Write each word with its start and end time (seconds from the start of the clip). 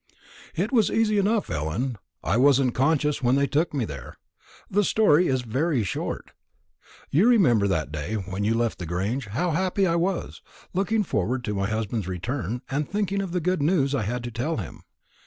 "It 0.55 0.71
was 0.71 0.89
easy 0.89 1.19
enough, 1.19 1.51
Ellen; 1.51 1.95
I 2.23 2.35
wasn't 2.35 2.73
conscious 2.73 3.21
when 3.21 3.35
they 3.35 3.45
took 3.45 3.71
me 3.71 3.85
there. 3.85 4.17
The 4.67 4.83
story 4.83 5.27
is 5.27 5.43
very 5.43 5.83
short. 5.83 6.31
You 7.11 7.27
remember 7.27 7.67
that 7.67 7.91
day 7.91 8.15
when 8.15 8.43
you 8.43 8.55
left 8.55 8.79
the 8.79 8.87
Grange, 8.87 9.27
how 9.27 9.51
happy 9.51 9.85
I 9.85 9.97
was, 9.97 10.41
looking 10.73 11.03
forward 11.03 11.43
to 11.43 11.53
my 11.53 11.67
husband's 11.69 12.07
return, 12.07 12.63
and 12.71 12.89
thinking 12.89 13.21
of 13.21 13.31
the 13.31 13.39
good 13.39 13.61
news 13.61 13.93
I 13.93 14.01
had 14.01 14.23
to 14.23 14.31
tell 14.31 14.57
him. 14.57 14.81